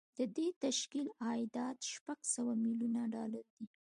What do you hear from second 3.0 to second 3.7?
ډالر دي